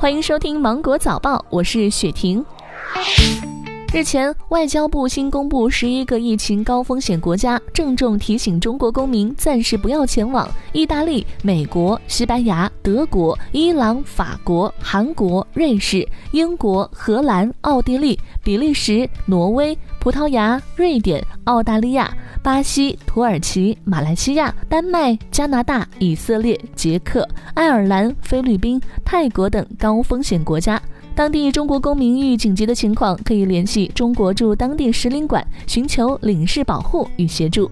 [0.00, 2.44] 欢迎收听《芒果早报》，我是雪婷。
[3.92, 22.16] 日前，外交部新公布十一个疫情高风险国家，郑重提醒中国公民暂时不要前往意大利、美国、西班牙、德国、伊朗、法国、韩国、瑞士、英国、荷兰、奥地利、比利时、挪威、葡萄牙、瑞典、澳大利亚、
[22.48, 30.80] 巴西、土耳其、马来西亚、丹麦、加拿大、以色列、捷克、爱尔兰、菲律宾、泰国等高风险国家。
[31.14, 37.70] 当地中国公民遇紧急的情况，可以联系中国驻当地使领馆，寻求领事保护与协助。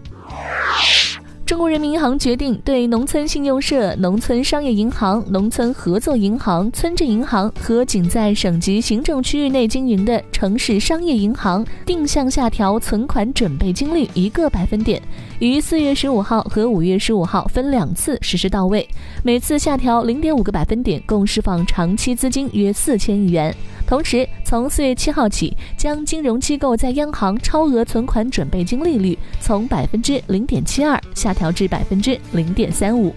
[1.47, 15.01] 中国人民银行决定对农村信用社、农村商业银行、农村合作银行、村镇银行和仅在省级行政区域内经营的城市商业银行定向下调存款准备金率一个百分点，
[15.39, 18.87] 于四月十五号和五月十五号分两次实施到位，
[19.23, 23.55] 每次下调零点五个百分点，共释放长期资金约四千亿元。
[23.87, 33.15] 同时，从四月七号起，将金融机构在央行超额存款准备金利率从百分之零点七二下调至百分之零点三五。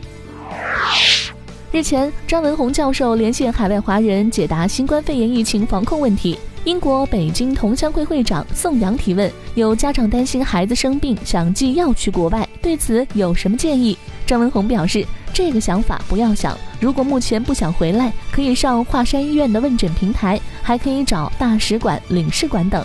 [1.72, 6.38] 日前，张文宏教授连线海外华人解答新冠肺炎疫情防控问题。
[6.66, 13.98] 英国北京同乡会会长宋阳提问：有家长担心孩子生病，想寄药去国外，对此有什么建议？
[14.26, 16.58] 张文宏表示，这个想法不要想。
[16.80, 22.84] 如果目前不想回来，可以上华山医院的问诊平台，还可以找大使馆、领事馆等。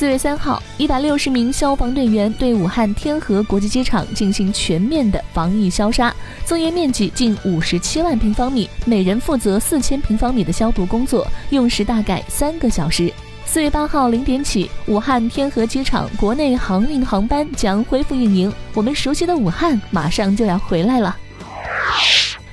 [0.00, 6.10] 四月三号，一百六十名消防队员对武汉天河国际机场进行全面的防疫消杀，
[6.46, 13.12] 作业面积近五十七万平方米，每人负责四千平方米的消毒工作，用时大概三个小时。
[13.44, 21.14] 四月八号零点起，武汉天河机场国内航运航班将恢复运营，我们熟悉的武汉马上就要回来了。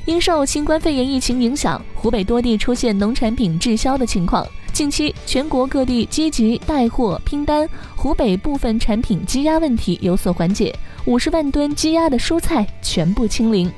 [0.08, 4.48] 因受新冠肺炎疫情影响，湖北多地出现农产品滞销的情况。
[4.72, 10.74] 近期，全国各地积极带货拼单，湖北部分产品积压问题有所缓解，
[11.04, 13.70] 五十万吨积压的蔬菜全部清零。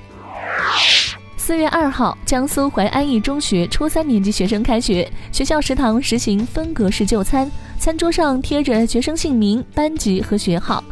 [1.35, 10.84] 四月二号，江苏淮安一中学初三年级学生开学，学校食堂实行分隔式就餐，餐桌上贴着学生姓名、班级和学号。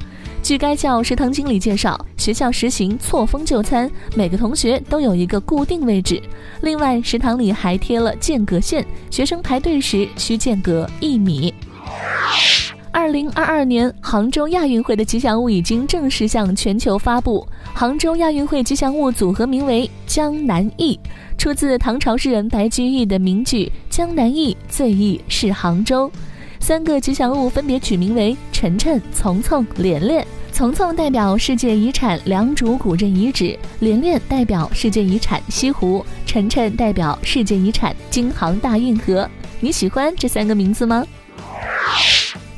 [0.47, 6.23] 据该校食堂经理介绍，学校实行错峰就餐，每个同学都有一个固定位置。
[6.61, 11.53] 另外，食堂里还贴了间隔线，学生排队时需间隔一米。
[12.93, 20.97] 二零二二年杭州亚运会的吉祥物已经正式向全球发布，杭州亚运会吉祥物组合名为“江南忆”，
[21.37, 26.09] 出自唐朝诗人白居易的名句“江南忆，最忆是杭州”。
[26.61, 30.25] 三个吉祥物分别取名为晨晨、丛丛、连连。
[30.57, 39.29] 丛丛代表世界遗产良渚古镇遗址，连连代表世界遗产西湖，晨晨代表世界遗产京杭大运河。
[39.59, 41.05] 你喜欢这三个名字吗？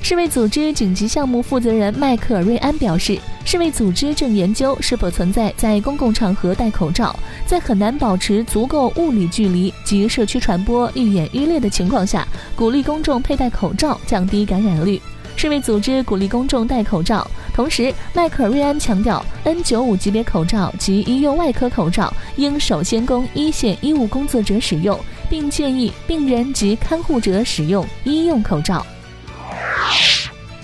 [0.01, 7.13] 世卫组织紧急项目负责人迈克尔·瑞安表示，世卫组织正研究是否存在在公共场合戴口罩，
[7.45, 15.01] 在很难保持足够物理距离及社区传播愈演愈烈的情况下，鼓励公众佩戴口罩，降低感染率。
[15.39, 17.25] 世卫组织鼓励公众戴口罩。
[17.53, 28.85] 同时，迈克尔·瑞安强调，N95 级别口罩及医用外科口罩应首先供一线医务工作者使用，并建议病人及看护者使用医用口罩。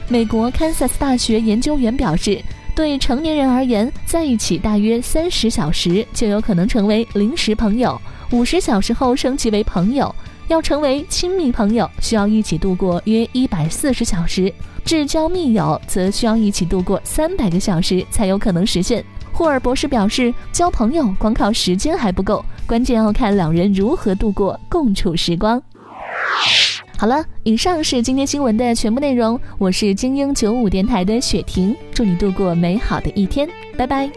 [0.09, 2.43] 美国堪萨斯大学研究员表示，
[2.75, 7.97] 对成年人而言，在一起大约三十小时就有可能成为临时朋友，
[8.31, 10.13] 五十小时后升级为朋友。
[10.47, 14.51] 要成为亲密朋友，需要一起度过约一百四十小时；
[14.83, 19.03] 至交密友，则需要一起度过三百个小时才有可能实现。
[19.33, 25.61] 霍尔博士表示，交朋友光靠时间还不够，关键要看两人如何度过共处时光。
[26.97, 29.37] 好了，以上是今天新闻的全部内容。
[29.57, 34.09] 我是精英九五电台的雪婷，祝你度过美好的一天，拜拜。